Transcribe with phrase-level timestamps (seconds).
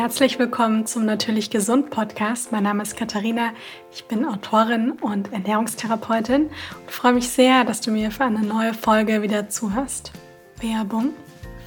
[0.00, 2.52] Herzlich willkommen zum Natürlich Gesund Podcast.
[2.52, 3.50] Mein Name ist Katharina.
[3.92, 8.74] Ich bin Autorin und Ernährungstherapeutin und freue mich sehr, dass du mir für eine neue
[8.74, 10.12] Folge wieder zuhörst.
[10.60, 11.14] Werbung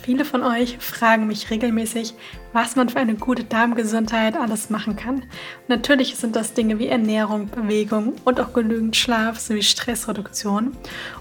[0.02, 2.16] Viele von euch fragen mich regelmäßig,
[2.54, 5.24] was man für eine gute Darmgesundheit alles machen kann.
[5.68, 10.76] Natürlich sind das Dinge wie Ernährung, Bewegung und auch genügend Schlaf sowie Stressreduktion.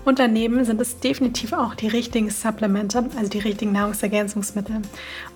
[0.04, 4.76] Und daneben sind es definitiv auch die richtigen Supplemente, also die richtigen Nahrungsergänzungsmittel.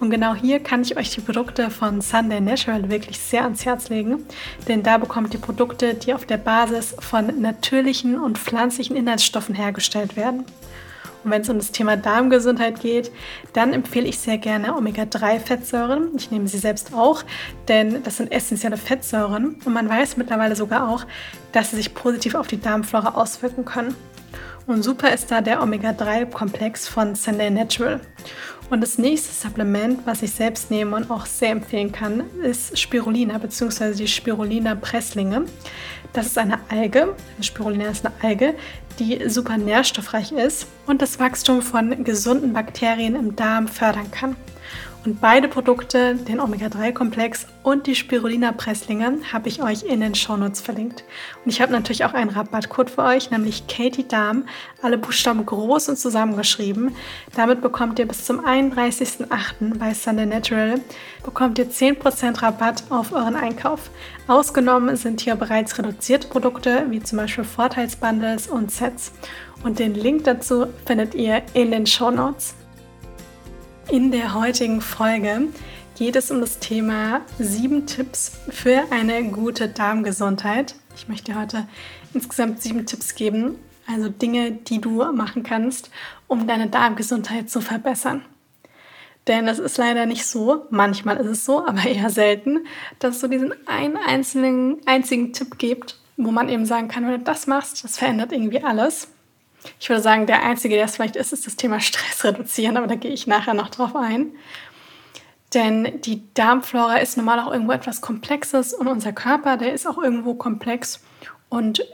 [0.00, 3.89] Und genau hier kann ich euch die Produkte von Sunday Natural wirklich sehr ans Herz
[3.89, 4.25] legen,
[4.68, 10.17] denn da bekommt ihr Produkte, die auf der Basis von natürlichen und pflanzlichen Inhaltsstoffen hergestellt
[10.17, 10.45] werden.
[11.25, 13.11] Und wenn es um das Thema Darmgesundheit geht,
[13.55, 16.11] dann empfehle ich sehr gerne Omega-3-Fettsäuren.
[16.17, 17.23] Ich nehme sie selbst auch,
[17.69, 21.05] denn das sind essentielle Fettsäuren und man weiß mittlerweile sogar auch,
[21.53, 23.95] dass sie sich positiv auf die Darmflora auswirken können.
[24.67, 28.00] Und super ist da der Omega-3-Komplex von Sunday Natural.
[28.71, 33.39] Und das nächste Supplement, was ich selbst nehme und auch sehr empfehlen kann, ist Spirulina
[33.39, 33.95] bzw.
[33.95, 35.44] die Spirulina Presslinge.
[36.12, 38.55] Das ist eine Alge, Spirulina ist eine Alge,
[38.98, 44.36] die super nährstoffreich ist und das Wachstum von gesunden Bakterien im Darm fördern kann.
[45.05, 51.05] Und beide Produkte, den Omega-3-Komplex und die Spirulina-Presslinge, habe ich euch in den Shownotes verlinkt.
[51.44, 54.44] Und ich habe natürlich auch einen Rabattcode für euch, nämlich Katie Darm,
[54.80, 56.97] alle Buchstaben groß und zusammengeschrieben.
[57.36, 59.78] Damit bekommt ihr bis zum 31.08.
[59.78, 60.80] bei Sunday Natural
[61.22, 63.91] bekommt ihr 10% Rabatt auf euren Einkauf.
[64.27, 69.12] Ausgenommen sind hier bereits reduzierte Produkte, wie zum Beispiel Vorteilsbundles und Sets.
[69.64, 72.55] Und den Link dazu findet ihr in den Shownotes.
[73.90, 75.48] In der heutigen Folge
[75.96, 80.74] geht es um das Thema sieben Tipps für eine gute Darmgesundheit.
[80.96, 81.68] Ich möchte heute
[82.14, 85.91] insgesamt sieben Tipps geben, also Dinge, die du machen kannst,
[86.28, 88.24] um deine Darmgesundheit zu verbessern.
[89.26, 92.66] Denn es ist leider nicht so, manchmal ist es so, aber eher selten,
[92.98, 97.19] dass es so diesen einen einzelnen, einzigen Tipp gibt, wo man eben sagen kann, wenn
[97.19, 99.09] du das machst, das verändert irgendwie alles.
[99.80, 102.86] Ich würde sagen, der einzige, der es vielleicht ist, ist das Thema Stress reduzieren, aber
[102.86, 104.32] da gehe ich nachher noch drauf ein.
[105.52, 109.98] Denn die Darmflora ist normal auch irgendwo etwas Komplexes und unser Körper, der ist auch
[109.98, 111.00] irgendwo komplex.
[111.48, 111.84] Und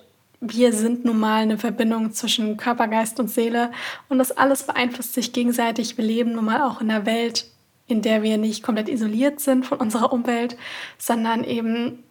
[0.40, 3.70] wir sind nun mal eine Verbindung zwischen Körper, Geist und Seele.
[4.08, 5.98] Und das alles beeinflusst sich gegenseitig.
[5.98, 7.46] Wir leben nun mal auch in einer Welt,
[7.86, 10.56] in der wir nicht komplett isoliert sind von unserer Umwelt,
[10.96, 12.02] sondern eben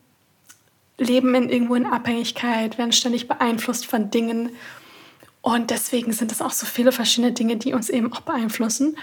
[1.00, 4.52] leben in irgendwo in Abhängigkeit, werden ständig beeinflusst von Dingen
[5.42, 8.98] und deswegen sind es auch so viele verschiedene Dinge, die uns eben auch beeinflussen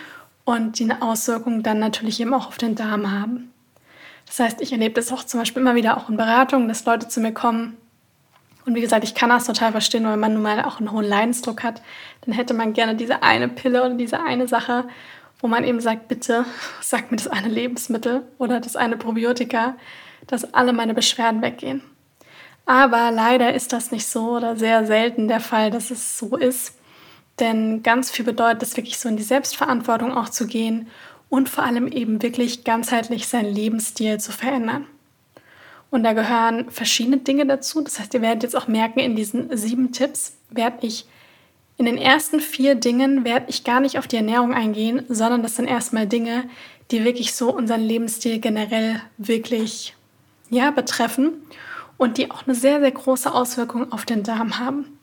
[0.44, 3.52] und die eine Auswirkung dann natürlich eben auch auf den Darm haben.
[4.26, 7.08] Das heißt, ich erlebe das auch zum Beispiel immer wieder auch in Beratungen, dass Leute
[7.08, 7.76] zu mir kommen.
[8.66, 11.04] Und wie gesagt, ich kann das total verstehen, weil man nun mal auch einen hohen
[11.04, 11.80] Leidensdruck hat.
[12.22, 14.84] Dann hätte man gerne diese eine Pille oder diese eine Sache,
[15.38, 16.44] wo man eben sagt, bitte
[16.80, 19.76] sag mir das eine Lebensmittel oder das eine Probiotika,
[20.26, 21.82] dass alle meine Beschwerden weggehen.
[22.66, 26.74] Aber leider ist das nicht so oder sehr selten der Fall, dass es so ist.
[27.38, 30.88] Denn ganz viel bedeutet es wirklich so in die Selbstverantwortung auch zu gehen
[31.28, 34.86] und vor allem eben wirklich ganzheitlich seinen Lebensstil zu verändern.
[35.90, 37.80] Und da gehören verschiedene Dinge dazu.
[37.82, 41.06] Das heißt, ihr werdet jetzt auch merken, in diesen sieben Tipps werde ich
[41.78, 45.56] in den ersten vier Dingen werde ich gar nicht auf die Ernährung eingehen, sondern das
[45.56, 46.44] sind erstmal Dinge,
[46.90, 49.94] die wirklich so unseren Lebensstil generell wirklich
[50.48, 51.34] ja, betreffen
[51.98, 54.98] und die auch eine sehr, sehr große Auswirkung auf den Darm haben.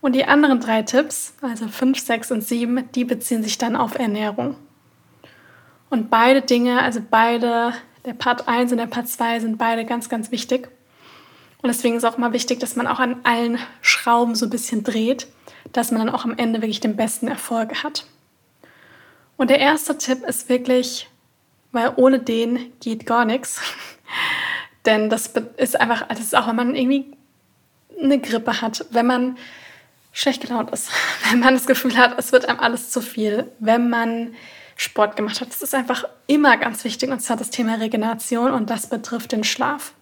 [0.00, 3.98] Und die anderen drei Tipps, also 5, 6 und 7, die beziehen sich dann auf
[3.98, 4.56] Ernährung.
[5.90, 7.72] Und beide Dinge, also beide,
[8.04, 10.68] der Part 1 und der Part 2 sind beide ganz, ganz wichtig.
[11.62, 14.82] Und deswegen ist auch mal wichtig, dass man auch an allen Schrauben so ein bisschen
[14.82, 15.28] dreht,
[15.72, 18.06] dass man dann auch am Ende wirklich den besten Erfolg hat.
[19.36, 21.08] Und der erste Tipp ist wirklich,
[21.70, 23.60] weil ohne den geht gar nichts.
[24.86, 27.12] Denn das ist einfach, das ist auch, wenn man irgendwie
[28.02, 29.36] eine Grippe hat, wenn man
[30.12, 30.90] schlecht gelaunt ist,
[31.30, 34.34] wenn man das Gefühl hat, es wird einem alles zu viel, wenn man
[34.76, 35.48] Sport gemacht hat.
[35.48, 39.44] Das ist einfach immer ganz wichtig und zwar das Thema Regeneration und das betrifft den
[39.44, 39.92] Schlaf.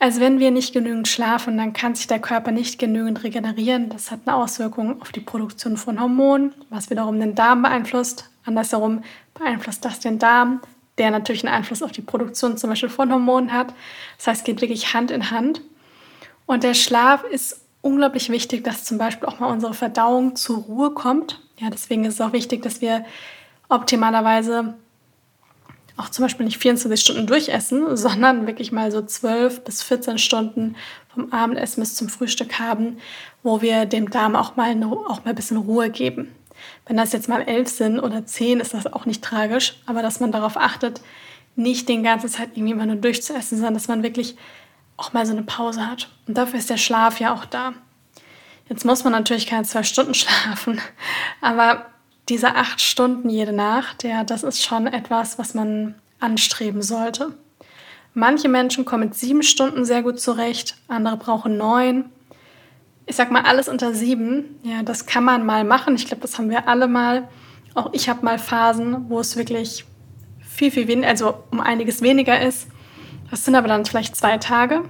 [0.00, 3.88] Also wenn wir nicht genügend schlafen, dann kann sich der Körper nicht genügend regenerieren.
[3.88, 8.30] Das hat eine Auswirkung auf die Produktion von Hormonen, was wiederum den Darm beeinflusst.
[8.44, 9.02] Andersherum
[9.34, 10.60] beeinflusst das den Darm,
[10.98, 13.72] der natürlich einen Einfluss auf die Produktion zum Beispiel von Hormonen hat.
[14.16, 15.62] Das heißt, es geht wirklich Hand in Hand.
[16.46, 20.90] Und der Schlaf ist unglaublich wichtig, dass zum Beispiel auch mal unsere Verdauung zur Ruhe
[20.90, 21.40] kommt.
[21.58, 23.04] Ja, deswegen ist es auch wichtig, dass wir
[23.68, 24.74] optimalerweise
[25.96, 30.76] auch zum Beispiel nicht 24 Stunden durchessen, sondern wirklich mal so 12 bis 14 Stunden
[31.12, 32.98] vom Abendessen bis zum Frühstück haben,
[33.42, 36.34] wo wir dem Darm auch mal, auch mal ein bisschen Ruhe geben.
[36.86, 40.20] Wenn das jetzt mal elf sind oder zehn, ist das auch nicht tragisch, aber dass
[40.20, 41.00] man darauf achtet,
[41.56, 44.36] nicht den ganzen Zeit irgendwie immer nur durchzuessen, sondern dass man wirklich
[44.96, 46.08] auch mal so eine Pause hat.
[46.26, 47.72] Und dafür ist der Schlaf ja auch da.
[48.68, 50.80] Jetzt muss man natürlich keine zwei Stunden schlafen,
[51.40, 51.86] aber
[52.28, 57.32] diese acht Stunden jede Nacht, ja, das ist schon etwas, was man anstreben sollte.
[58.14, 62.10] Manche Menschen kommen mit sieben Stunden sehr gut zurecht, andere brauchen neun.
[63.08, 65.96] Ich sag mal, alles unter sieben, ja, das kann man mal machen.
[65.96, 67.26] Ich glaube, das haben wir alle mal.
[67.74, 69.86] Auch ich habe mal Phasen, wo es wirklich
[70.40, 72.68] viel, viel weniger, also um einiges weniger ist.
[73.30, 74.84] Das sind aber dann vielleicht zwei Tage.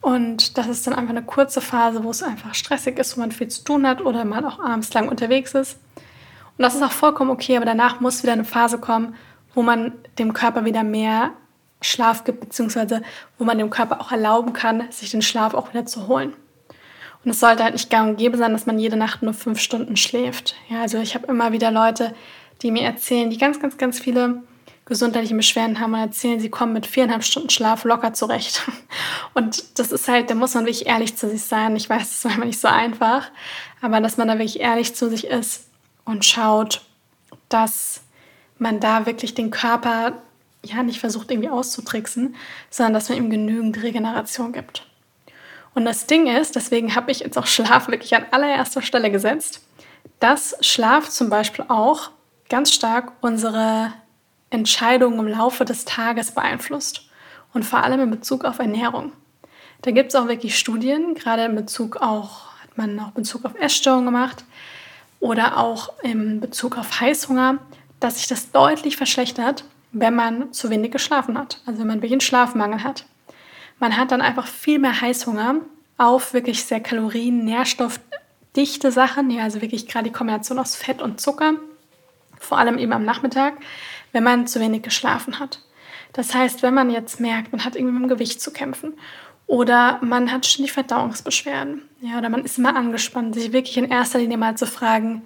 [0.00, 3.30] Und das ist dann einfach eine kurze Phase, wo es einfach stressig ist, wo man
[3.30, 5.78] viel zu tun hat oder man auch abends lang unterwegs ist.
[6.58, 9.14] Und das ist auch vollkommen okay, aber danach muss wieder eine Phase kommen,
[9.54, 11.30] wo man dem Körper wieder mehr
[11.80, 13.02] Schlaf gibt, beziehungsweise
[13.38, 16.32] wo man dem Körper auch erlauben kann, sich den Schlaf auch wieder zu holen.
[17.24, 19.60] Und es sollte halt nicht gang und gäbe sein, dass man jede Nacht nur fünf
[19.60, 20.56] Stunden schläft.
[20.68, 22.14] Ja, also ich habe immer wieder Leute,
[22.62, 24.42] die mir erzählen, die ganz, ganz, ganz viele
[24.84, 28.62] gesundheitliche Beschwerden haben und erzählen, sie kommen mit viereinhalb Stunden Schlaf locker zurecht.
[29.34, 31.76] Und das ist halt, da muss man wirklich ehrlich zu sich sein.
[31.76, 33.30] Ich weiß, das ist manchmal nicht so einfach,
[33.80, 35.68] aber dass man da wirklich ehrlich zu sich ist
[36.04, 36.82] und schaut,
[37.48, 38.02] dass
[38.58, 40.20] man da wirklich den Körper
[40.64, 42.34] ja nicht versucht irgendwie auszutricksen,
[42.70, 44.86] sondern dass man ihm genügend Regeneration gibt.
[45.74, 49.62] Und das Ding ist, deswegen habe ich jetzt auch Schlaf wirklich an allererster Stelle gesetzt,
[50.20, 52.10] dass Schlaf zum Beispiel auch
[52.48, 53.92] ganz stark unsere
[54.50, 57.08] Entscheidungen im Laufe des Tages beeinflusst
[57.54, 59.12] und vor allem in Bezug auf Ernährung.
[59.80, 63.54] Da gibt es auch wirklich Studien, gerade in Bezug auch, hat man auch Bezug auf
[63.58, 64.44] Essstörungen gemacht
[65.20, 67.58] oder auch in Bezug auf Heißhunger,
[67.98, 72.12] dass sich das deutlich verschlechtert, wenn man zu wenig geschlafen hat, also wenn man wirklich
[72.12, 73.06] einen Schlafmangel hat.
[73.82, 75.56] Man hat dann einfach viel mehr Heißhunger
[75.98, 81.20] auf wirklich sehr kalorien-, nährstoffdichte Sachen, ja, also wirklich gerade die Kombination aus Fett und
[81.20, 81.54] Zucker,
[82.38, 83.54] vor allem eben am Nachmittag,
[84.12, 85.64] wenn man zu wenig geschlafen hat.
[86.12, 88.94] Das heißt, wenn man jetzt merkt, man hat irgendwie mit dem Gewicht zu kämpfen
[89.48, 94.20] oder man hat ständig Verdauungsbeschwerden, ja, oder man ist immer angespannt, sich wirklich in erster
[94.20, 95.22] Linie mal zu fragen,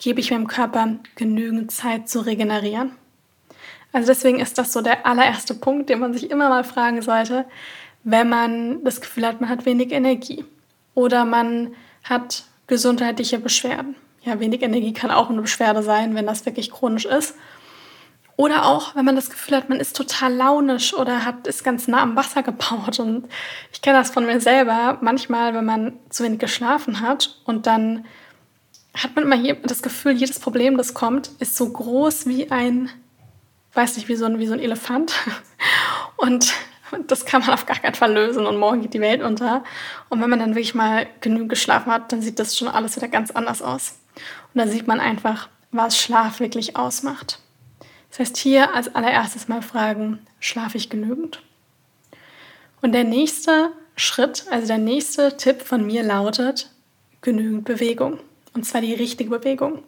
[0.00, 2.92] gebe ich meinem Körper genügend Zeit zu regenerieren?
[3.92, 7.46] Also deswegen ist das so der allererste Punkt, den man sich immer mal fragen sollte,
[8.10, 10.44] wenn man das Gefühl hat, man hat wenig Energie
[10.94, 11.74] oder man
[12.04, 13.96] hat gesundheitliche Beschwerden.
[14.22, 17.34] Ja, wenig Energie kann auch eine Beschwerde sein, wenn das wirklich chronisch ist.
[18.36, 21.86] Oder auch, wenn man das Gefühl hat, man ist total launisch oder hat, ist ganz
[21.86, 22.98] nah am Wasser gebaut.
[22.98, 23.28] Und
[23.72, 24.98] ich kenne das von mir selber.
[25.02, 28.06] Manchmal, wenn man zu wenig geschlafen hat und dann
[28.94, 32.90] hat man immer das Gefühl, jedes Problem, das kommt, ist so groß wie ein,
[33.74, 35.12] weiß nicht, wie so ein, wie so ein Elefant.
[36.16, 36.52] Und
[37.06, 39.64] das kann man auf gar keinen Fall lösen und morgen geht die Welt unter.
[40.08, 43.08] Und wenn man dann wirklich mal genügend geschlafen hat, dann sieht das schon alles wieder
[43.08, 43.98] ganz anders aus.
[44.54, 47.40] Und da sieht man einfach, was Schlaf wirklich ausmacht.
[48.10, 51.42] Das heißt, hier als allererstes mal fragen, schlafe ich genügend?
[52.80, 56.70] Und der nächste Schritt, also der nächste Tipp von mir lautet,
[57.20, 58.20] genügend Bewegung.
[58.54, 59.82] Und zwar die richtige Bewegung.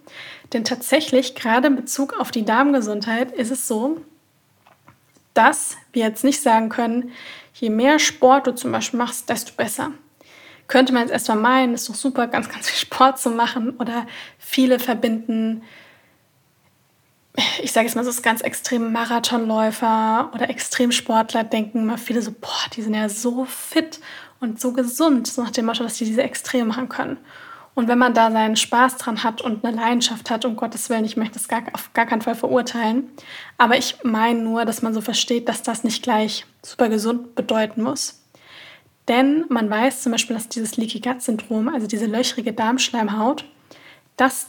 [0.52, 4.00] Denn tatsächlich, gerade in Bezug auf die Darmgesundheit, ist es so,
[5.34, 7.12] dass wir jetzt nicht sagen können,
[7.54, 9.92] je mehr Sport du zum Beispiel machst, desto besser.
[10.66, 13.70] Könnte man jetzt erstmal meinen, ist doch super, ganz, ganz viel Sport zu machen.
[13.78, 14.06] Oder
[14.38, 15.62] viele verbinden
[17.62, 22.68] ich sage jetzt mal so, ganz extreme Marathonläufer oder Extremsportler denken immer viele so, boah,
[22.74, 24.00] die sind ja so fit
[24.40, 27.18] und so gesund, so nach dem Motto, dass die diese Extreme machen können.
[27.74, 31.04] Und wenn man da seinen Spaß dran hat und eine Leidenschaft hat, um Gottes Willen,
[31.04, 33.08] ich möchte das gar, auf gar keinen Fall verurteilen,
[33.58, 37.82] aber ich meine nur, dass man so versteht, dass das nicht gleich super gesund bedeuten
[37.82, 38.20] muss.
[39.08, 43.44] Denn man weiß zum Beispiel, dass dieses Leaky Gut Syndrom, also diese löchrige Darmschleimhaut,
[44.16, 44.48] dass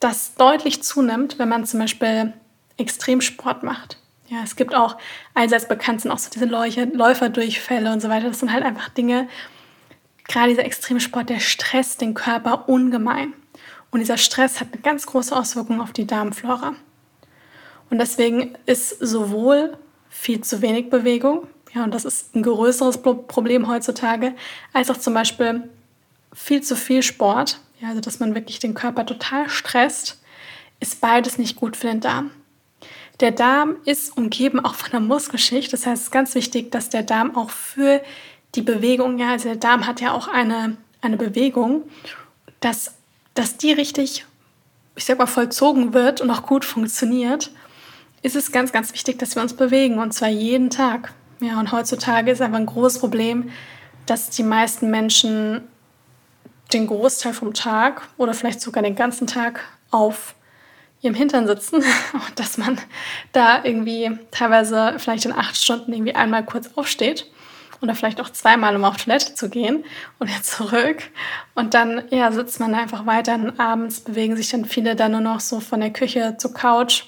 [0.00, 2.32] das deutlich zunimmt, wenn man zum Beispiel
[2.78, 3.98] Extremsport macht.
[4.28, 4.96] Ja, es gibt auch,
[5.34, 8.28] allseits bekannt sind auch so diese Läuferdurchfälle und so weiter.
[8.28, 9.28] Das sind halt einfach Dinge,
[10.30, 13.34] gerade dieser Extremsport, der stresst den Körper ungemein.
[13.90, 16.74] Und dieser Stress hat eine ganz große Auswirkung auf die Darmflora.
[17.90, 19.76] Und deswegen ist sowohl
[20.08, 24.34] viel zu wenig Bewegung, ja, und das ist ein größeres Problem heutzutage,
[24.72, 25.68] als auch zum Beispiel
[26.32, 30.20] viel zu viel Sport, ja, also dass man wirklich den Körper total stresst,
[30.80, 32.30] ist beides nicht gut für den Darm.
[33.20, 35.72] Der Darm ist umgeben auch von der Muskelschicht.
[35.72, 38.00] Das heißt, es ist ganz wichtig, dass der Darm auch für
[38.54, 41.84] die Bewegung, ja, also der Darm hat ja auch eine, eine Bewegung,
[42.60, 42.94] dass,
[43.34, 44.26] dass die richtig,
[44.96, 47.50] ich sag mal, vollzogen wird und auch gut funktioniert,
[48.22, 51.12] ist es ganz, ganz wichtig, dass wir uns bewegen und zwar jeden Tag.
[51.40, 53.50] Ja, und heutzutage ist einfach ein großes Problem,
[54.04, 55.62] dass die meisten Menschen
[56.72, 60.34] den Großteil vom Tag oder vielleicht sogar den ganzen Tag auf
[61.00, 61.76] ihrem Hintern sitzen
[62.12, 62.78] und dass man
[63.32, 67.30] da irgendwie teilweise vielleicht in acht Stunden irgendwie einmal kurz aufsteht
[67.80, 69.84] oder vielleicht auch zweimal, um auf Toilette zu gehen
[70.18, 71.02] und wieder zurück.
[71.54, 75.20] Und dann ja, sitzt man einfach weiter und abends bewegen sich dann viele dann nur
[75.20, 77.04] noch so von der Küche zur Couch.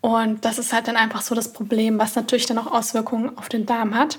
[0.00, 3.48] Und das ist halt dann einfach so das Problem, was natürlich dann auch Auswirkungen auf
[3.48, 4.18] den Darm hat.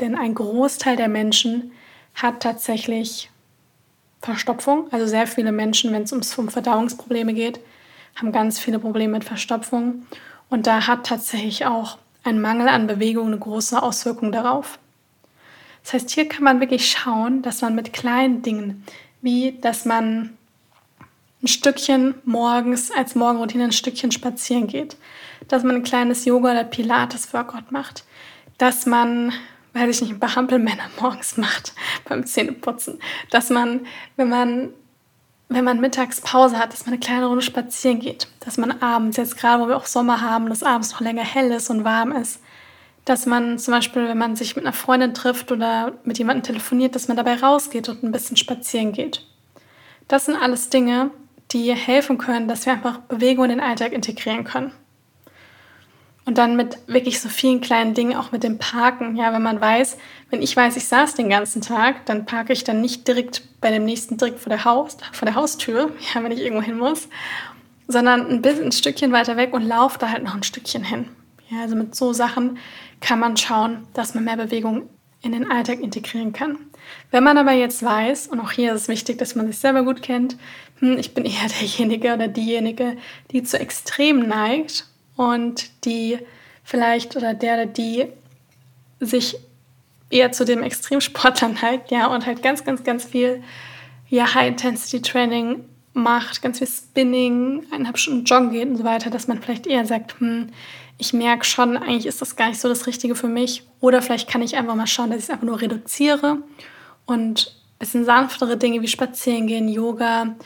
[0.00, 1.72] Denn ein Großteil der Menschen
[2.14, 3.30] hat tatsächlich
[4.22, 4.88] Verstopfung.
[4.90, 7.60] Also sehr viele Menschen, wenn es um Verdauungsprobleme geht,
[8.16, 10.06] haben ganz viele Probleme mit Verstopfung.
[10.48, 14.78] Und da hat tatsächlich auch ein Mangel an Bewegung eine große Auswirkung darauf.
[15.84, 18.84] Das heißt, hier kann man wirklich schauen, dass man mit kleinen Dingen,
[19.20, 20.36] wie dass man
[21.42, 24.96] ein Stückchen morgens als Morgenroutine ein Stückchen spazieren geht,
[25.46, 28.04] dass man ein kleines Yoga oder Pilates-Workout macht,
[28.56, 29.32] dass man,
[29.74, 31.74] weiß ich nicht, ein paar Hampelmänner morgens macht
[32.08, 32.98] beim Zähneputzen,
[33.30, 33.86] dass man,
[34.16, 34.70] wenn man
[35.50, 39.18] wenn man mittags Pause hat, dass man eine kleine Runde spazieren geht, dass man abends,
[39.18, 42.12] jetzt gerade wo wir auch Sommer haben, dass abends noch länger hell ist und warm
[42.12, 42.40] ist,
[43.04, 46.94] dass man zum Beispiel, wenn man sich mit einer Freundin trifft oder mit jemandem telefoniert,
[46.94, 49.26] dass man dabei rausgeht und ein bisschen spazieren geht.
[50.08, 51.10] Das sind alles Dinge,
[51.50, 54.72] die helfen können, dass wir einfach Bewegung in den Alltag integrieren können.
[56.26, 59.14] Und dann mit wirklich so vielen kleinen Dingen, auch mit dem Parken.
[59.16, 59.98] Ja, wenn man weiß,
[60.30, 63.70] wenn ich weiß, ich saß den ganzen Tag, dann parke ich dann nicht direkt bei
[63.70, 67.08] dem nächsten direkt vor der, Haus, vor der Haustür, ja, wenn ich irgendwo hin muss,
[67.88, 71.10] sondern ein bisschen ein Stückchen weiter weg und laufe da halt noch ein Stückchen hin.
[71.50, 72.58] Ja, also mit so Sachen
[73.00, 74.88] kann man schauen, dass man mehr Bewegung
[75.22, 76.58] in den Alltag integrieren kann.
[77.10, 79.82] Wenn man aber jetzt weiß, und auch hier ist es wichtig, dass man sich selber
[79.82, 80.36] gut kennt,
[80.80, 82.96] hm, ich bin eher derjenige oder diejenige,
[83.30, 84.86] die zu extrem neigt
[85.16, 86.18] und die
[86.62, 88.06] vielleicht oder der oder die
[89.00, 89.36] sich
[90.10, 93.42] eher zu dem Extremsportler neigt, ja, und halt ganz, ganz, ganz viel
[94.08, 99.40] ja, High-Intensity-Training macht, ganz viel Spinning, eineinhalb Stunden Joggen geht und so weiter, dass man
[99.40, 100.48] vielleicht eher sagt, hm,
[100.98, 103.64] ich merke schon, eigentlich ist das gar nicht so das Richtige für mich.
[103.80, 106.38] Oder vielleicht kann ich einfach mal schauen, dass ich es einfach nur reduziere
[107.06, 110.36] und ein bisschen sanftere Dinge wie Spazieren gehen, Yoga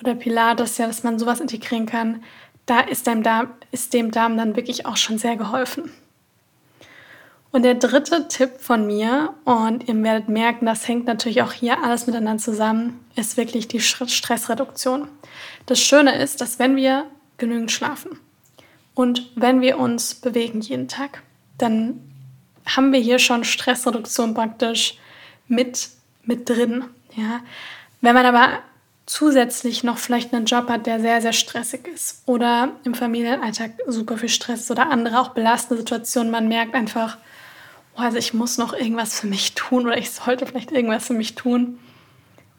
[0.00, 2.22] oder Pilates, ja, dass man sowas integrieren kann.
[2.66, 5.90] Da ist dem Darm, ist dem Darm dann wirklich auch schon sehr geholfen.
[7.58, 11.82] Und der dritte Tipp von mir, und ihr werdet merken, das hängt natürlich auch hier
[11.82, 15.08] alles miteinander zusammen, ist wirklich die Stressreduktion.
[15.66, 18.10] Das Schöne ist, dass wenn wir genügend schlafen,
[18.94, 21.24] und wenn wir uns bewegen jeden Tag,
[21.58, 21.98] dann
[22.64, 24.96] haben wir hier schon Stressreduktion praktisch
[25.48, 25.88] mit,
[26.22, 26.84] mit drin.
[27.16, 27.40] Ja?
[28.00, 28.50] Wenn man aber
[29.06, 34.16] zusätzlich noch vielleicht einen Job hat, der sehr, sehr stressig ist oder im Familienalltag super
[34.16, 37.18] viel Stress oder andere auch belastende Situationen, man merkt einfach,
[37.98, 41.14] oh, also ich muss noch irgendwas für mich tun oder ich sollte vielleicht irgendwas für
[41.14, 41.78] mich tun,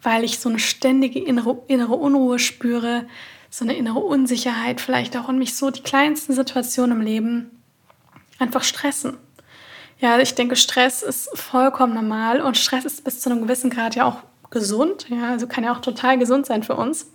[0.01, 3.05] weil ich so eine ständige innere, innere Unruhe spüre,
[3.49, 7.61] so eine innere Unsicherheit vielleicht auch und mich so die kleinsten Situationen im Leben
[8.37, 9.17] einfach stressen.
[9.99, 13.95] Ja, ich denke, Stress ist vollkommen normal und Stress ist bis zu einem gewissen Grad
[13.95, 15.07] ja auch gesund.
[15.09, 17.11] Ja, also kann ja auch total gesund sein für uns.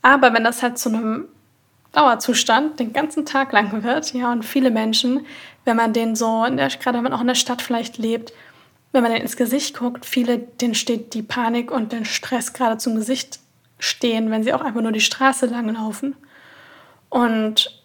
[0.00, 1.28] Aber wenn das halt zu einem
[1.92, 5.26] Dauerzustand den ganzen Tag lang wird, ja, und viele Menschen,
[5.64, 8.32] wenn man den so, der, gerade wenn man auch in der Stadt vielleicht lebt,
[8.92, 12.76] wenn man den ins Gesicht guckt, viele, denen steht die Panik und der Stress gerade
[12.78, 13.40] zum Gesicht
[13.78, 16.14] stehen, wenn sie auch einfach nur die Straße lang laufen.
[17.08, 17.82] Und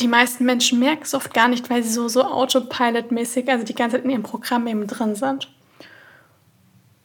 [0.00, 3.74] die meisten Menschen merken es oft gar nicht, weil sie so, so Autopilot-mäßig, also die
[3.74, 5.50] ganze Zeit in ihrem Programm eben drin sind.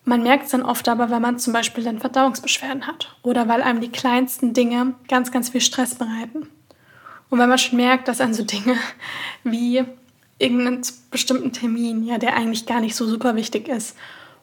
[0.03, 3.61] Man merkt es dann oft aber, wenn man zum Beispiel dann Verdauungsbeschwerden hat oder weil
[3.61, 6.47] einem die kleinsten Dinge ganz, ganz viel Stress bereiten.
[7.31, 8.75] Und wenn man schon merkt, dass an so Dinge
[9.43, 9.83] wie
[10.37, 13.95] irgendeinen bestimmten Termin, ja, der eigentlich gar nicht so super wichtig ist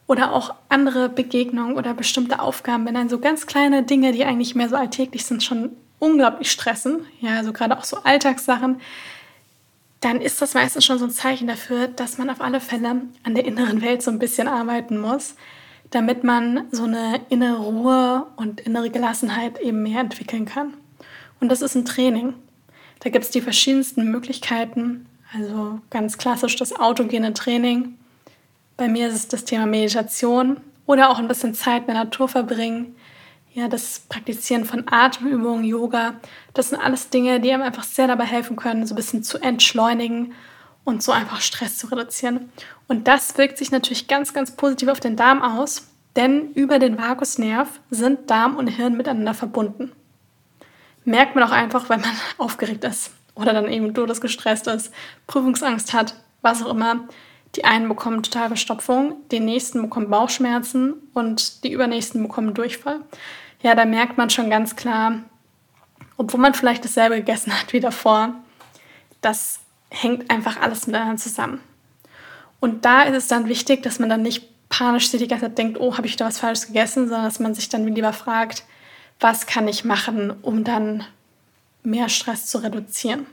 [0.07, 4.55] oder auch andere Begegnungen oder bestimmte Aufgaben, wenn dann so ganz kleine Dinge, die eigentlich
[4.55, 8.81] mehr so alltäglich sind, schon unglaublich stressen, ja, also gerade auch so Alltagssachen,
[10.01, 13.35] dann ist das meistens schon so ein Zeichen dafür, dass man auf alle Fälle an
[13.35, 15.35] der inneren Welt so ein bisschen arbeiten muss,
[15.91, 20.73] damit man so eine innere Ruhe und innere Gelassenheit eben mehr entwickeln kann.
[21.39, 22.33] Und das ist ein Training.
[22.99, 27.95] Da gibt es die verschiedensten Möglichkeiten, also ganz klassisch das autogene Training,
[28.79, 32.29] bei mir ist es das Thema Meditation oder auch ein bisschen Zeit in der Natur
[32.29, 32.95] verbringen.
[33.53, 36.13] Ja, das Praktizieren von Atemübungen, Yoga,
[36.53, 39.37] das sind alles Dinge, die einem einfach sehr dabei helfen können, so ein bisschen zu
[39.37, 40.33] entschleunigen
[40.85, 42.53] und so einfach Stress zu reduzieren.
[42.87, 46.97] Und das wirkt sich natürlich ganz, ganz positiv auf den Darm aus, denn über den
[46.97, 49.91] Vagusnerv sind Darm und Hirn miteinander verbunden.
[51.09, 54.93] Merkt man auch einfach, wenn man aufgeregt ist oder dann eben todesgestresst ist,
[55.25, 56.13] Prüfungsangst hat,
[56.43, 57.07] was auch immer.
[57.55, 62.99] Die einen bekommen total Verstopfung, die nächsten bekommen Bauchschmerzen und die übernächsten bekommen Durchfall.
[63.63, 65.23] Ja, da merkt man schon ganz klar,
[66.15, 68.35] obwohl man vielleicht dasselbe gegessen hat wie davor.
[69.21, 71.59] Das hängt einfach alles miteinander zusammen.
[72.59, 75.79] Und da ist es dann wichtig, dass man dann nicht panisch die ganze Zeit denkt,
[75.79, 78.63] oh, habe ich da was Falsches gegessen, sondern dass man sich dann lieber fragt,
[79.19, 81.03] was kann ich machen, um dann
[81.83, 83.25] mehr Stress zu reduzieren.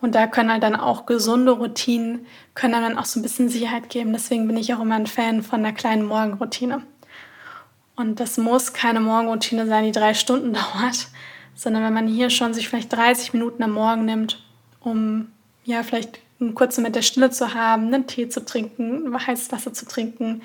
[0.00, 3.90] Und da können halt dann auch gesunde Routinen, können dann auch so ein bisschen Sicherheit
[3.90, 4.12] geben.
[4.12, 6.82] Deswegen bin ich auch immer ein Fan von einer kleinen Morgenroutine.
[7.96, 11.08] Und das muss keine Morgenroutine sein, die drei Stunden dauert,
[11.56, 14.40] sondern wenn man hier schon sich vielleicht 30 Minuten am Morgen nimmt,
[14.80, 15.32] um
[15.64, 19.72] ja vielleicht einen kurzen Moment der Stille zu haben, einen Tee zu trinken, heißes Wasser
[19.72, 20.42] zu trinken,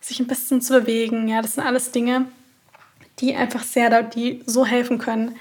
[0.00, 2.26] sich ein bisschen zu bewegen, ja, das sind alles Dinge,
[3.20, 5.36] die einfach sehr, die so helfen können,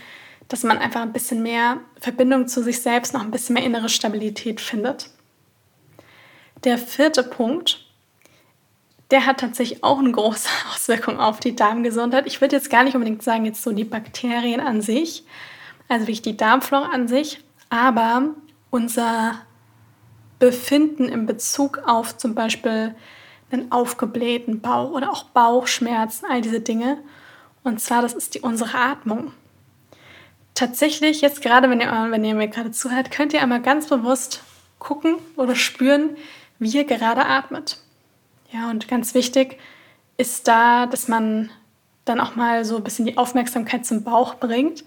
[0.48, 3.89] dass man einfach ein bisschen mehr Verbindung zu sich selbst, noch ein bisschen mehr innere
[3.89, 5.09] Stabilität findet.
[6.63, 7.86] Der vierte Punkt,
[9.12, 12.27] der hat tatsächlich auch eine große Auswirkung auf die Darmgesundheit.
[12.27, 15.24] Ich würde jetzt gar nicht unbedingt sagen, jetzt so die Bakterien an sich,
[15.88, 18.36] also wirklich die Darmflora an sich, aber
[18.71, 19.41] unser
[20.39, 22.95] Befinden in Bezug auf zum Beispiel
[23.51, 27.00] einen aufgeblähten Bauch oder auch Bauchschmerzen, all diese Dinge.
[27.63, 29.33] Und zwar, das ist die, unsere Atmung.
[30.55, 34.43] Tatsächlich, jetzt gerade, wenn ihr, wenn ihr mir gerade zuhört, könnt ihr einmal ganz bewusst
[34.79, 36.17] gucken oder spüren,
[36.57, 37.77] wie ihr gerade atmet.
[38.51, 39.57] Ja, und ganz wichtig
[40.17, 41.49] ist da, dass man
[42.05, 44.83] dann auch mal so ein bisschen die Aufmerksamkeit zum Bauch bringt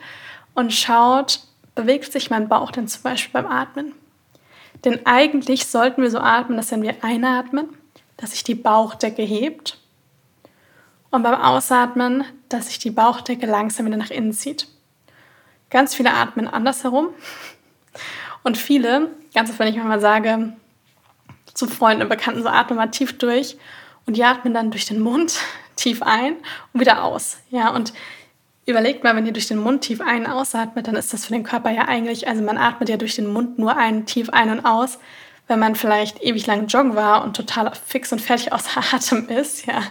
[0.54, 1.40] und schaut,
[1.74, 3.92] bewegt sich mein Bauch denn zum Beispiel beim Atmen?
[4.84, 7.68] Denn eigentlich sollten wir so atmen, dass wenn wir einatmen,
[8.16, 9.78] dass sich die Bauchdecke hebt
[11.12, 14.66] und beim Ausatmen, dass sich die Bauchdecke langsam wieder nach innen zieht.
[15.70, 17.10] Ganz viele atmen andersherum
[18.42, 20.54] und viele, ganz oft, wenn ich mal sage,
[21.54, 23.56] zu Freunden und Bekannten, so atmen mal tief durch
[24.06, 25.38] und die atmen dann durch den Mund
[25.76, 26.36] tief ein
[26.72, 27.38] und wieder aus.
[27.50, 27.92] Ja, und
[28.64, 31.32] überlegt mal, wenn ihr durch den Mund tief ein- und ausatmet, dann ist das für
[31.34, 34.50] den Körper ja eigentlich, also man atmet ja durch den Mund nur ein, tief ein
[34.50, 34.98] und aus.
[35.48, 39.66] Wenn man vielleicht ewig lang joggen war und total fix und fertig außer Atem ist,
[39.66, 39.82] ja,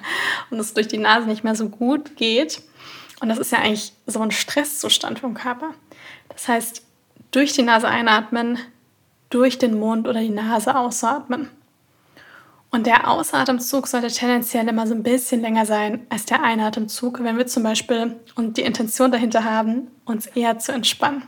[0.50, 2.62] und es durch die Nase nicht mehr so gut geht.
[3.20, 5.72] Und das ist ja eigentlich so ein Stresszustand vom Körper.
[6.30, 6.84] Das heißt,
[7.30, 8.58] durch die Nase einatmen,
[9.30, 11.50] durch den Mund oder die Nase ausatmen.
[12.72, 17.38] Und der Ausatemzug sollte tendenziell immer so ein bisschen länger sein als der Einatemzug, wenn
[17.38, 21.24] wir zum Beispiel und die Intention dahinter haben, uns eher zu entspannen.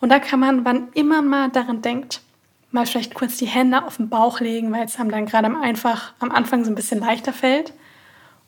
[0.00, 2.22] Und da kann man, wann immer man daran denkt,
[2.70, 6.12] mal vielleicht kurz die Hände auf den Bauch legen, weil es einem dann gerade einfach
[6.18, 7.72] am Anfang so ein bisschen leichter fällt.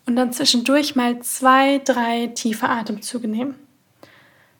[0.06, 3.56] Und dann zwischendurch mal zwei, drei tiefe Atemzüge nehmen.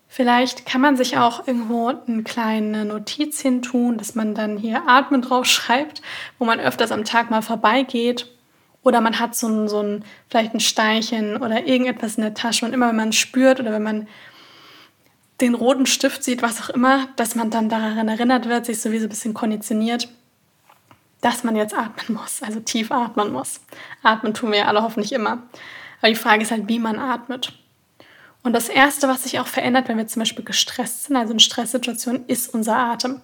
[0.09, 4.89] Vielleicht kann man sich auch irgendwo eine kleine Notiz hin tun, dass man dann hier
[4.89, 6.01] Atmen drauf schreibt,
[6.39, 8.27] wo man öfters am Tag mal vorbeigeht.
[8.83, 12.65] Oder man hat so ein, so ein, vielleicht ein Steinchen oder irgendetwas in der Tasche.
[12.65, 14.09] Und immer wenn man spürt oder wenn man
[15.41, 19.07] den roten Stift sieht, was auch immer, dass man dann daran erinnert wird, sich sowieso
[19.07, 20.09] ein bisschen konditioniert,
[21.21, 23.61] dass man jetzt atmen muss, also tief atmen muss.
[24.03, 25.43] Atmen tun wir ja alle hoffentlich immer.
[26.01, 27.53] Aber die Frage ist halt, wie man atmet.
[28.43, 31.41] Und das Erste, was sich auch verändert, wenn wir zum Beispiel gestresst sind, also in
[31.41, 33.21] Stresssituationen, ist unser Atem.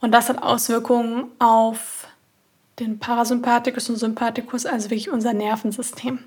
[0.00, 2.08] Und das hat Auswirkungen auf
[2.78, 6.18] den Parasympathikus und Sympathikus, also wirklich unser Nervensystem.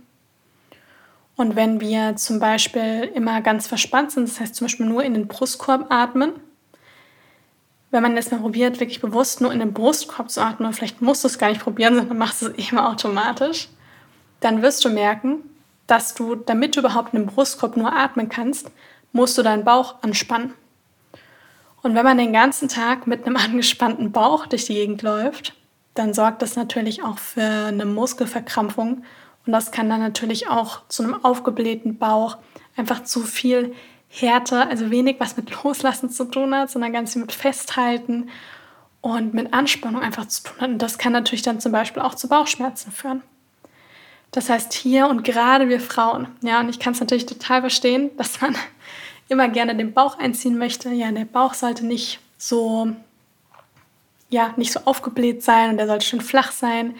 [1.39, 5.13] Und wenn wir zum Beispiel immer ganz verspannt sind, das heißt zum Beispiel nur in
[5.13, 6.33] den Brustkorb atmen,
[7.91, 11.23] wenn man jetzt mal probiert, wirklich bewusst nur in den Brustkorb zu atmen, vielleicht musst
[11.23, 13.69] du es gar nicht probieren, sondern machst es immer automatisch,
[14.41, 15.37] dann wirst du merken,
[15.87, 18.69] dass du, damit du überhaupt in den Brustkorb nur atmen kannst,
[19.13, 20.53] musst du deinen Bauch anspannen.
[21.83, 25.55] Und wenn man den ganzen Tag mit einem angespannten Bauch durch die Gegend läuft,
[25.93, 29.05] dann sorgt das natürlich auch für eine Muskelverkrampfung.
[29.45, 32.37] Und das kann dann natürlich auch zu einem aufgeblähten Bauch
[32.75, 33.73] einfach zu viel
[34.09, 38.29] Härte, also wenig was mit Loslassen zu tun hat, sondern ganz viel mit Festhalten
[39.01, 40.69] und mit Anspannung einfach zu tun hat.
[40.69, 43.21] Und das kann natürlich dann zum Beispiel auch zu Bauchschmerzen führen.
[44.31, 48.11] Das heißt, hier und gerade wir Frauen, ja, und ich kann es natürlich total verstehen,
[48.17, 48.55] dass man
[49.27, 50.89] immer gerne den Bauch einziehen möchte.
[50.89, 52.89] Ja, der Bauch sollte nicht so,
[54.29, 56.95] ja, nicht so aufgebläht sein und der sollte schön flach sein.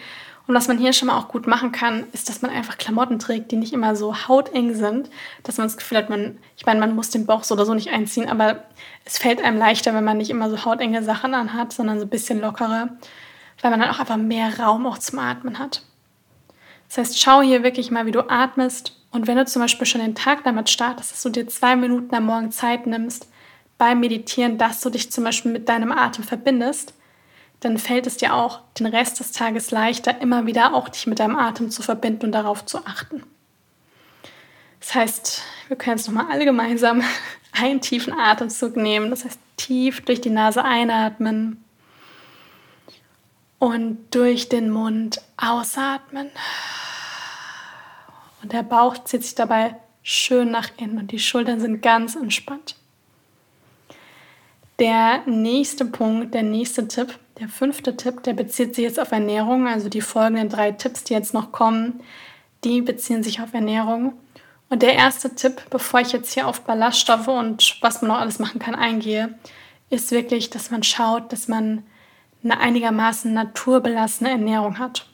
[0.50, 3.20] Und was man hier schon mal auch gut machen kann, ist, dass man einfach Klamotten
[3.20, 5.08] trägt, die nicht immer so hauteng sind,
[5.44, 7.72] dass man das Gefühl hat, man, ich meine, man muss den Bauch so oder so
[7.72, 8.64] nicht einziehen, aber
[9.04, 12.08] es fällt einem leichter, wenn man nicht immer so hautenge Sachen anhat, sondern so ein
[12.08, 12.88] bisschen lockerer,
[13.62, 15.84] weil man dann auch einfach mehr Raum auch zum Atmen hat.
[16.88, 19.00] Das heißt, schau hier wirklich mal, wie du atmest.
[19.12, 22.12] Und wenn du zum Beispiel schon den Tag damit startest, dass du dir zwei Minuten
[22.12, 23.28] am Morgen Zeit nimmst
[23.78, 26.94] beim Meditieren, dass du dich zum Beispiel mit deinem Atem verbindest,
[27.60, 31.18] dann fällt es dir auch den Rest des Tages leichter, immer wieder auch dich mit
[31.18, 33.22] deinem Atem zu verbinden und darauf zu achten.
[34.80, 37.02] Das heißt, wir können jetzt nochmal alle gemeinsam
[37.52, 39.10] einen tiefen Atemzug nehmen.
[39.10, 41.62] Das heißt, tief durch die Nase einatmen
[43.58, 46.30] und durch den Mund ausatmen.
[48.42, 52.74] Und der Bauch zieht sich dabei schön nach innen und die Schultern sind ganz entspannt.
[54.78, 59.66] Der nächste Punkt, der nächste Tipp, der fünfte Tipp, der bezieht sich jetzt auf Ernährung.
[59.66, 62.00] Also die folgenden drei Tipps, die jetzt noch kommen,
[62.64, 64.12] die beziehen sich auf Ernährung.
[64.68, 68.38] Und der erste Tipp, bevor ich jetzt hier auf Ballaststoffe und was man noch alles
[68.38, 69.34] machen kann eingehe,
[69.88, 71.82] ist wirklich, dass man schaut, dass man
[72.44, 75.06] eine einigermaßen naturbelassene Ernährung hat.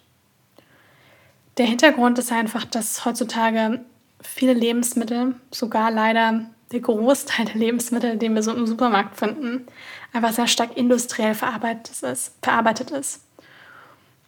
[1.59, 3.85] Der Hintergrund ist einfach, dass heutzutage
[4.21, 9.67] viele Lebensmittel, sogar leider der Großteil der Lebensmittel, den wir so im Supermarkt finden,
[10.13, 12.33] einfach sehr stark industriell verarbeitet ist.
[12.43, 13.21] Verarbeitet ist.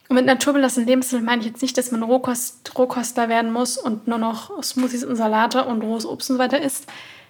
[0.08, 4.06] Und mit naturbelassenen Lebensmitteln meine ich jetzt nicht, dass man Rohkost, Rohkostler werden muss und
[4.08, 6.86] nur noch Smoothies und Salate und rohes Obst und so weiter isst.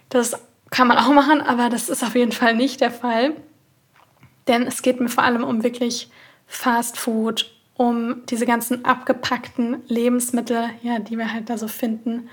[0.09, 3.33] Das kann man auch machen, aber das ist auf jeden Fall nicht der Fall.
[4.47, 6.09] Denn es geht mir vor allem um wirklich
[6.47, 12.29] Fast Food, um diese ganzen abgepackten Lebensmittel, ja, die wir halt da so finden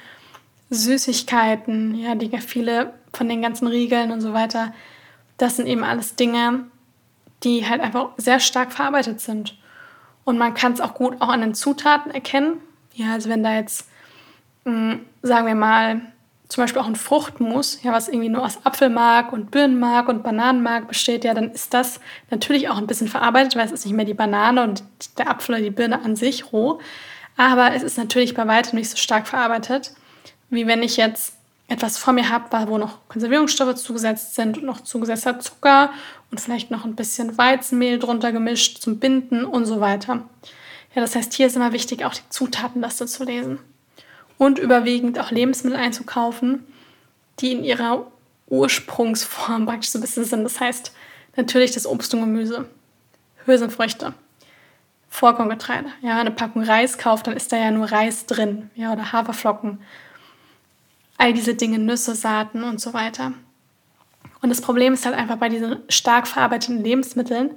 [0.70, 4.72] Süßigkeiten, ja, die viele von den ganzen Riegeln und so weiter,
[5.38, 6.64] das sind eben alles Dinge,
[7.44, 9.56] die halt einfach sehr stark verarbeitet sind.
[10.24, 12.60] Und man kann es auch gut auch an den Zutaten erkennen.
[12.94, 13.88] Ja, also wenn da jetzt,
[14.64, 16.00] mh, hm, sagen wir mal,
[16.48, 20.88] zum Beispiel auch ein Fruchtmus, ja, was irgendwie nur aus Apfelmark und Birnenmark und Bananenmark
[20.88, 22.00] besteht, ja, dann ist das
[22.30, 24.84] natürlich auch ein bisschen verarbeitet, weil es ist nicht mehr die Banane und
[25.18, 26.80] der Apfel oder die Birne an sich roh.
[27.36, 29.92] Aber es ist natürlich bei weitem nicht so stark verarbeitet
[30.50, 31.34] wie wenn ich jetzt
[31.68, 35.90] etwas vor mir habe, wo noch Konservierungsstoffe zugesetzt sind und noch zugesetzter Zucker
[36.30, 40.22] und vielleicht noch ein bisschen Weizenmehl drunter gemischt zum Binden und so weiter.
[40.94, 43.58] Ja, das heißt, hier ist immer wichtig, auch die Zutatenliste zu lesen
[44.38, 46.64] und überwiegend auch Lebensmittel einzukaufen,
[47.40, 48.06] die in ihrer
[48.46, 50.44] Ursprungsform praktisch so ein bisschen sind.
[50.44, 50.92] Das heißt,
[51.36, 52.66] natürlich das Obst und Gemüse,
[53.44, 54.14] Hülsenfrüchte,
[55.08, 55.88] Vollkorngetreide.
[56.00, 59.80] Ja, eine Packung Reis kauft, dann ist da ja nur Reis drin, ja, oder Haferflocken
[61.18, 63.32] all diese Dinge, Nüsse, Saaten und so weiter.
[64.42, 67.52] Und das Problem ist halt einfach bei diesen stark verarbeiteten Lebensmitteln,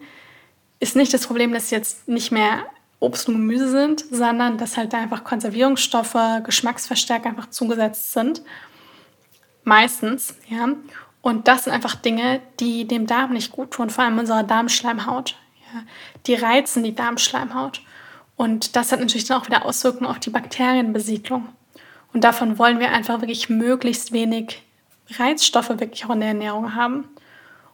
[0.79, 2.65] ist nicht das Problem, dass jetzt nicht mehr
[2.99, 8.41] Obst und Gemüse sind, sondern dass halt da einfach Konservierungsstoffe, Geschmacksverstärker einfach zugesetzt sind.
[9.63, 10.69] Meistens, ja.
[11.21, 15.35] Und das sind einfach Dinge, die dem Darm nicht gut tun, vor allem unserer Darmschleimhaut.
[15.73, 15.81] Ja.
[16.27, 17.81] Die reizen die Darmschleimhaut.
[18.35, 21.49] Und das hat natürlich dann auch wieder Auswirkungen auf die Bakterienbesiedlung.
[22.13, 24.61] Und davon wollen wir einfach wirklich möglichst wenig
[25.17, 27.03] Reizstoffe wirklich auch in der Ernährung haben.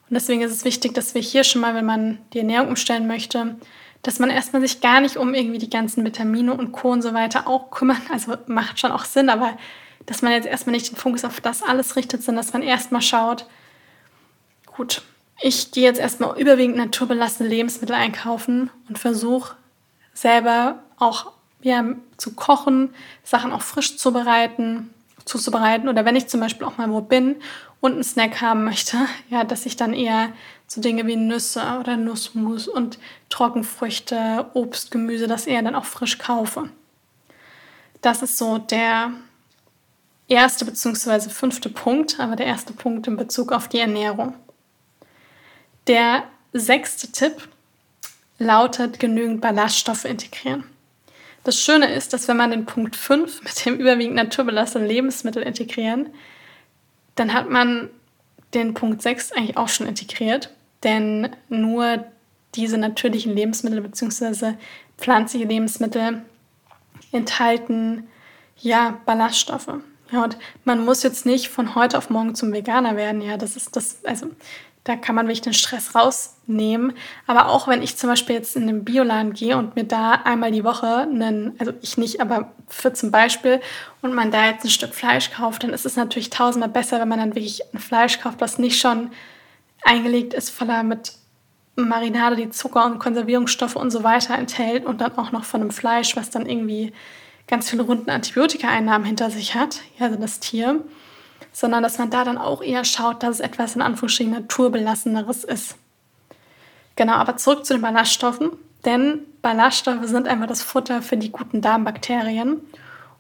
[0.07, 3.07] Und deswegen ist es wichtig, dass wir hier schon mal, wenn man die Ernährung umstellen
[3.07, 3.55] möchte,
[4.03, 6.91] dass man erstmal sich gar nicht um irgendwie die ganzen Vitamine und Co.
[6.91, 8.01] und so weiter auch kümmert.
[8.11, 9.57] Also macht schon auch Sinn, aber
[10.05, 13.01] dass man jetzt erstmal nicht den Fokus auf das alles richtet, sondern dass man erstmal
[13.01, 13.47] schaut,
[14.67, 15.01] gut,
[15.41, 19.55] ich gehe jetzt erstmal überwiegend naturbelassene Lebensmittel einkaufen und versuche
[20.13, 21.31] selber auch
[21.65, 21.83] ja,
[22.17, 24.93] zu kochen, Sachen auch frisch zubereiten,
[25.25, 25.89] zuzubereiten.
[25.89, 27.37] Oder wenn ich zum Beispiel auch mal wo bin
[27.81, 28.97] und einen Snack haben möchte,
[29.31, 30.29] ja, dass ich dann eher
[30.67, 32.99] so Dinge wie Nüsse oder Nussmus und
[33.29, 36.69] Trockenfrüchte, Obst, Gemüse, das eher dann auch frisch kaufe.
[38.01, 39.11] Das ist so der
[40.27, 41.29] erste bzw.
[41.29, 44.35] fünfte Punkt, aber der erste Punkt in Bezug auf die Ernährung.
[45.87, 47.49] Der sechste Tipp
[48.37, 50.74] lautet genügend Ballaststoffe integrieren.
[51.45, 56.09] Das Schöne ist, dass wenn man den Punkt 5 mit dem überwiegend naturbelassenen Lebensmittel integrieren,
[57.15, 57.89] dann hat man
[58.53, 60.49] den Punkt 6 eigentlich auch schon integriert.
[60.83, 62.03] Denn nur
[62.55, 64.53] diese natürlichen Lebensmittel bzw.
[64.97, 66.23] pflanzliche Lebensmittel
[67.11, 68.07] enthalten
[68.57, 69.79] ja Ballaststoffe.
[70.11, 73.21] Ja, und man muss jetzt nicht von heute auf morgen zum Veganer werden.
[73.21, 74.27] Ja, das ist das, also
[74.85, 76.93] da kann man wirklich den Stress rausnehmen.
[77.25, 80.51] Aber auch wenn ich zum Beispiel jetzt in den Bioladen gehe und mir da einmal
[80.51, 83.59] die Woche einen, also ich nicht, aber für zum Beispiel,
[84.01, 87.07] und man da jetzt ein Stück Fleisch kauft, dann ist es natürlich tausendmal besser, wenn
[87.07, 89.09] man dann wirklich ein Fleisch kauft, das nicht schon
[89.83, 91.13] eingelegt ist, voller mit
[91.75, 95.71] Marinade, die Zucker und Konservierungsstoffe und so weiter enthält und dann auch noch von einem
[95.71, 96.93] Fleisch, was dann irgendwie
[97.47, 100.83] ganz viele Runden Antibiotika-Einnahmen hinter sich hat, ja, also das Tier
[101.55, 105.77] sondern dass man da dann auch eher schaut, dass es etwas in Anführungsstrichen naturbelasseneres ist.
[106.97, 108.51] Genau, aber zurück zu den Ballaststoffen,
[108.83, 112.59] denn Ballaststoffe sind einfach das Futter für die guten Darmbakterien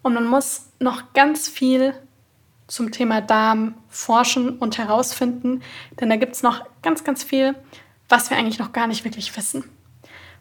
[0.01, 1.93] und man muss noch ganz viel
[2.67, 5.61] zum Thema Darm forschen und herausfinden,
[6.01, 7.55] denn da gibt es noch ganz, ganz viel,
[8.09, 9.63] was wir eigentlich noch gar nicht wirklich wissen.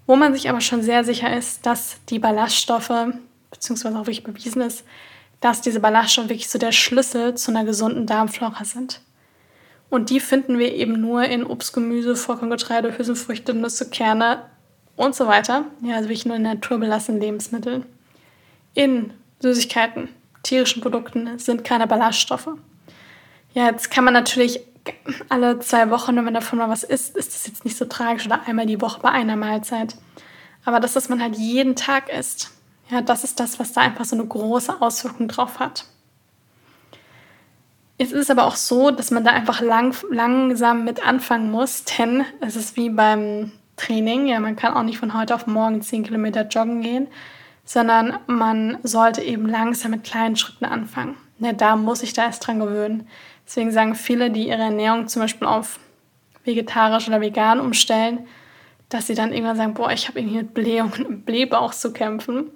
[0.04, 2.92] Wo man sich aber schon sehr sicher ist, dass die Ballaststoffe,
[3.52, 4.84] beziehungsweise auch wirklich bewiesen ist,
[5.44, 9.02] dass diese Ballaststoffe wirklich so der Schlüssel zu einer gesunden Darmflora sind.
[9.90, 14.46] Und die finden wir eben nur in Obst, Gemüse, Vollkorngetreide, Hülsenfrüchte, Nüsse, Kerne
[14.96, 15.66] und so weiter.
[15.82, 17.84] Ja, also wirklich nur in naturbelassenen Lebensmitteln.
[18.72, 20.08] In Süßigkeiten,
[20.42, 22.48] tierischen Produkten sind keine Ballaststoffe.
[23.52, 24.60] Ja, jetzt kann man natürlich
[25.28, 28.24] alle zwei Wochen, wenn man davon mal was isst, ist das jetzt nicht so tragisch
[28.24, 29.94] oder einmal die Woche bei einer Mahlzeit.
[30.64, 32.53] Aber das, was man halt jeden Tag isst,
[32.90, 35.86] ja, das ist das, was da einfach so eine große Auswirkung drauf hat.
[37.96, 42.24] Es ist aber auch so, dass man da einfach lang, langsam mit anfangen muss, denn
[42.40, 44.26] es ist wie beim Training.
[44.26, 47.06] Ja, man kann auch nicht von heute auf morgen 10 Kilometer joggen gehen,
[47.64, 51.16] sondern man sollte eben langsam mit kleinen Schritten anfangen.
[51.38, 53.08] Ja, da muss ich da erst dran gewöhnen.
[53.46, 55.78] Deswegen sagen viele, die ihre Ernährung zum Beispiel auf
[56.44, 58.26] vegetarisch oder vegan umstellen,
[58.88, 62.50] dass sie dann irgendwann sagen, boah, ich habe irgendwie mit Blähung und Blähbauch zu kämpfen.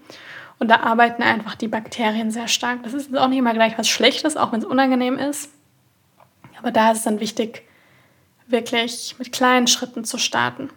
[0.58, 2.82] Und da arbeiten einfach die Bakterien sehr stark.
[2.82, 5.50] Das ist auch nicht immer gleich was Schlechtes, auch wenn es unangenehm ist.
[6.58, 7.62] Aber da ist es dann wichtig,
[8.48, 10.70] wirklich mit kleinen Schritten zu starten.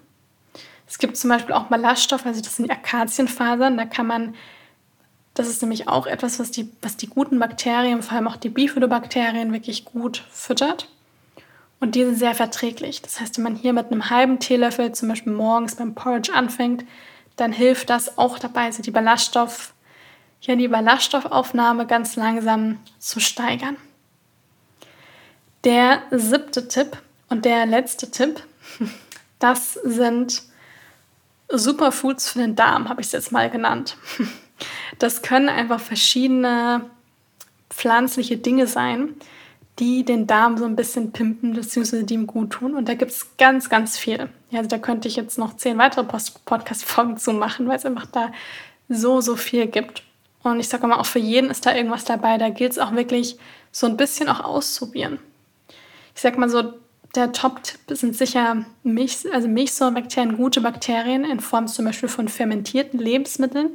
[0.88, 3.78] Es gibt zum Beispiel auch Ballaststoffe, also das sind die Akazienfasern.
[3.78, 4.36] Da kann man,
[5.34, 8.50] das ist nämlich auch etwas, was die, was die guten Bakterien, vor allem auch die
[8.50, 10.90] Bifidobakterien, wirklich gut füttert.
[11.82, 13.02] Und die sind sehr verträglich.
[13.02, 16.86] Das heißt, wenn man hier mit einem halben Teelöffel zum Beispiel morgens beim Porridge anfängt,
[17.38, 19.74] dann hilft das auch dabei, so die Ballaststoff,
[20.42, 23.78] ja, die Ballaststoffaufnahme ganz langsam zu steigern.
[25.64, 26.98] Der siebte Tipp
[27.30, 28.44] und der letzte Tipp,
[29.40, 30.44] das sind
[31.50, 33.98] Superfoods für den Darm, habe ich es jetzt mal genannt.
[35.00, 36.86] Das können einfach verschiedene
[37.72, 39.16] pflanzliche Dinge sein,
[39.82, 42.76] die den Darm so ein bisschen pimpen, beziehungsweise die ihm gut tun.
[42.76, 44.30] Und da gibt es ganz, ganz viel.
[44.52, 48.06] Ja, also da könnte ich jetzt noch zehn weitere Podcast-Folgen zu machen, weil es einfach
[48.06, 48.32] da
[48.88, 50.04] so, so viel gibt.
[50.44, 52.38] Und ich sage mal, auch für jeden ist da irgendwas dabei.
[52.38, 53.38] Da gilt es auch wirklich
[53.72, 55.18] so ein bisschen auch auszuprobieren.
[56.14, 56.74] Ich sage mal so,
[57.16, 63.00] der Top-Tipp sind sicher Milch, also Milchsäurebakterien, gute Bakterien in Form zum Beispiel von fermentierten
[63.00, 63.72] Lebensmitteln.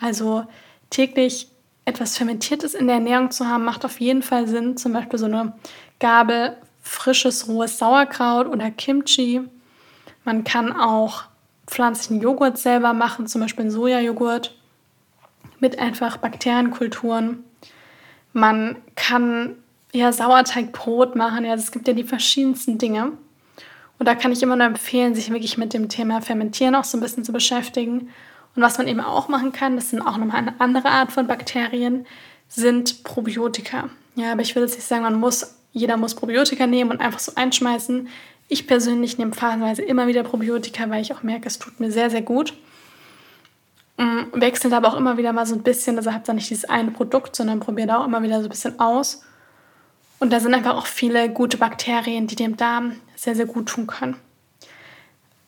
[0.00, 0.44] Also
[0.90, 1.48] täglich
[1.84, 4.76] etwas Fermentiertes in der Ernährung zu haben, macht auf jeden Fall Sinn.
[4.76, 5.54] Zum Beispiel so eine
[5.98, 9.40] Gabel frisches, rohes Sauerkraut oder Kimchi.
[10.24, 11.24] Man kann auch
[11.66, 14.54] pflanzlichen Joghurt selber machen, zum Beispiel einen Sojajoghurt
[15.60, 17.44] mit einfach Bakterienkulturen.
[18.32, 19.56] Man kann
[19.92, 21.44] ja Sauerteigbrot machen.
[21.44, 23.12] Ja, es gibt ja die verschiedensten Dinge.
[23.98, 26.98] Und da kann ich immer nur empfehlen, sich wirklich mit dem Thema Fermentieren auch so
[26.98, 28.08] ein bisschen zu beschäftigen
[28.54, 31.26] und was man eben auch machen kann, das sind auch nochmal eine andere Art von
[31.26, 32.06] Bakterien,
[32.48, 33.88] sind Probiotika.
[34.14, 37.18] Ja, aber ich würde jetzt nicht sagen, man muss, jeder muss Probiotika nehmen und einfach
[37.18, 38.08] so einschmeißen.
[38.48, 42.10] Ich persönlich nehme phasenweise immer wieder Probiotika, weil ich auch merke, es tut mir sehr,
[42.10, 42.52] sehr gut.
[43.96, 46.66] Mm, wechselt aber auch immer wieder mal so ein bisschen, also habt da nicht dieses
[46.66, 49.22] eine Produkt, sondern probiert auch immer wieder so ein bisschen aus.
[50.18, 53.86] Und da sind einfach auch viele gute Bakterien, die dem Darm sehr, sehr gut tun
[53.86, 54.16] können.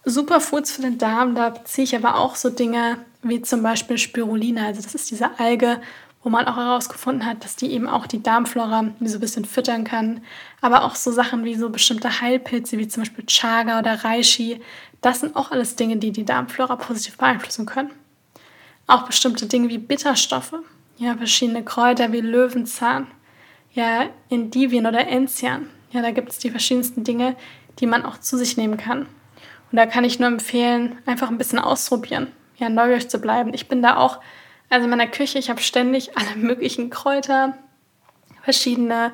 [0.04, 4.66] Superfoods für den Darm, da ziehe ich aber auch so Dinge wie zum Beispiel Spirulina.
[4.66, 5.80] Also das ist diese Alge,
[6.22, 9.84] wo man auch herausgefunden hat, dass die eben auch die Darmflora so ein bisschen füttern
[9.84, 10.20] kann.
[10.60, 14.60] Aber auch so Sachen wie so bestimmte Heilpilze, wie zum Beispiel Chaga oder Reishi,
[15.00, 17.90] das sind auch alles Dinge, die die Darmflora positiv beeinflussen können.
[18.86, 20.54] Auch bestimmte Dinge wie Bitterstoffe,
[20.96, 23.06] ja, verschiedene Kräuter wie Löwenzahn,
[23.74, 25.68] ja, Endivien oder Enzian.
[25.90, 27.36] Ja, da gibt es die verschiedensten Dinge,
[27.80, 29.06] die man auch zu sich nehmen kann.
[29.74, 33.52] Und da kann ich nur empfehlen, einfach ein bisschen ausprobieren, ja, neugierig zu bleiben.
[33.54, 34.20] Ich bin da auch,
[34.70, 37.54] also in meiner Küche, ich habe ständig alle möglichen Kräuter,
[38.44, 39.10] verschiedene,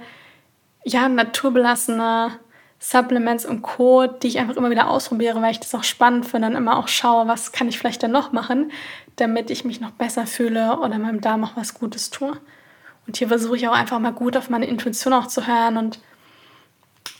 [0.85, 2.33] ja, naturbelassene
[2.79, 6.49] Supplements und Co., die ich einfach immer wieder ausprobiere, weil ich das auch spannend finde
[6.49, 8.70] und immer auch schaue, was kann ich vielleicht dann noch machen,
[9.16, 12.38] damit ich mich noch besser fühle oder meinem Darm auch was Gutes tue.
[13.07, 16.01] Und hier versuche ich auch einfach mal gut auf meine Intuition auch zu hören und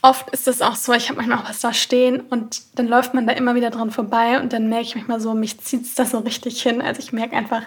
[0.03, 3.15] oft ist es auch so, ich habe manchmal auch was da stehen und dann läuft
[3.15, 5.95] man da immer wieder dran vorbei und dann merke ich manchmal so, mich zieht es
[5.95, 6.81] da so richtig hin.
[6.81, 7.63] Also ich merke einfach,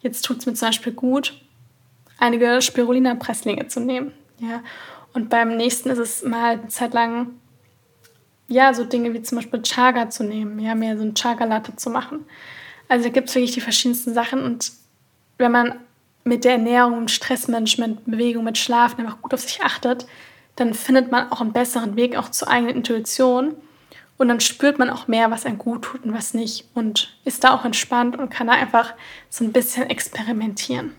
[0.00, 1.38] jetzt tut es mir zum Beispiel gut,
[2.18, 4.12] einige Spirulina-Presslinge zu nehmen.
[4.38, 4.62] Ja.
[5.12, 7.30] Und beim nächsten ist es mal eine Zeit lang,
[8.48, 11.90] ja, so Dinge wie zum Beispiel Chaga zu nehmen, ja, mir so ein Chaga-Latte zu
[11.90, 12.24] machen.
[12.88, 14.72] Also da gibt es wirklich die verschiedensten Sachen und
[15.38, 15.80] wenn man
[16.24, 20.06] mit der Ernährung, Stressmanagement, Bewegung, mit Schlafen einfach gut auf sich achtet,
[20.56, 23.54] dann findet man auch einen besseren Weg auch zur eigenen Intuition.
[24.18, 26.66] Und dann spürt man auch mehr, was einem gut tut und was nicht.
[26.74, 28.94] Und ist da auch entspannt und kann da einfach
[29.28, 30.92] so ein bisschen experimentieren.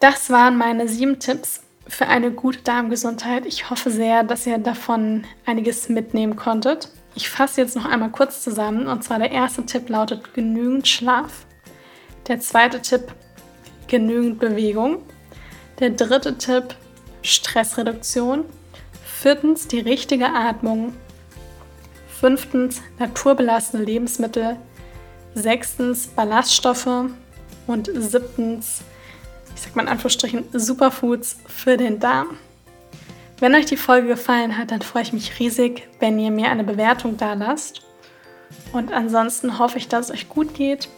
[0.00, 3.44] Das waren meine sieben Tipps für eine gute Darmgesundheit.
[3.44, 6.90] Ich hoffe sehr, dass ihr davon einiges mitnehmen konntet.
[7.14, 8.86] Ich fasse jetzt noch einmal kurz zusammen.
[8.86, 11.46] Und zwar der erste Tipp lautet genügend Schlaf.
[12.28, 13.12] Der zweite Tipp
[13.88, 15.02] genügend Bewegung.
[15.80, 16.74] Der dritte Tipp,
[17.28, 18.44] Stressreduktion.
[19.04, 20.94] Viertens, die richtige Atmung.
[22.08, 24.56] Fünftens, naturbelassene Lebensmittel.
[25.34, 27.10] Sechstens, Ballaststoffe.
[27.66, 28.80] Und siebtens,
[29.54, 32.38] ich sag mal in Anführungsstrichen, Superfoods für den Darm.
[33.40, 36.64] Wenn euch die Folge gefallen hat, dann freue ich mich riesig, wenn ihr mir eine
[36.64, 37.82] Bewertung da lasst.
[38.72, 40.88] Und ansonsten hoffe ich, dass es euch gut geht.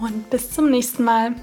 [0.00, 1.34] Und bis zum nächsten Mal.